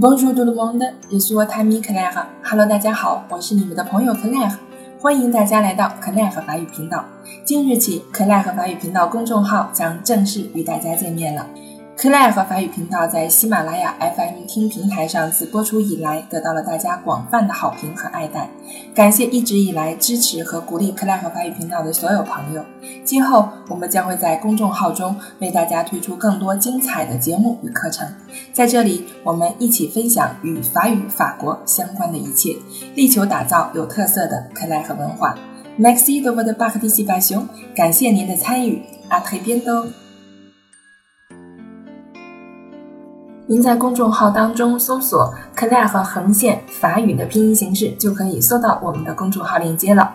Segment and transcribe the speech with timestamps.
[0.00, 2.24] Bonjour tout le monde, je suis votre ami Claire.
[2.44, 4.54] Hello，大家好，我是你们的朋友 Claire，
[5.00, 7.04] 欢迎大家来到 Claire 法语频道。
[7.44, 11.44] 今日起，Claire 法语频道公众号将正式与大家见面了。
[12.00, 18.48] 克莱和法语频道在喜马拉雅 FM 听平台上自播出以来，得到了大家广泛的好评和爱戴。
[18.94, 22.64] 感谢一直以来支持和鼓励克莱和法语频道的所有朋友。
[23.04, 28.06] 今后我们将会在公众号中为大家推出更多精彩的节目与课程。
[28.52, 32.54] 在这里，我们一起分享与法语、法国相关的一切，
[32.94, 35.34] 力求打造有特色的克莱尔文化。
[35.76, 38.84] Merci de votre participation，感谢您的参与。
[39.10, 39.88] À très bientôt。
[43.50, 50.14] 您在公众号当中搜索 “Claire” 和横线法语的拼音形式，就可以搜到我们的公众号链接了。